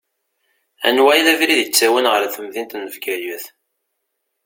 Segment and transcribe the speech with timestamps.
[0.87, 3.45] Anwa i d abrid ittawin ɣer temdint n Bgayet?